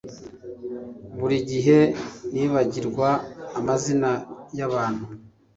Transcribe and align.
Buri 1.19 1.37
gihe 1.49 1.79
nibagirwa 2.33 3.09
amazina 3.59 4.11
yabantu 4.57 5.05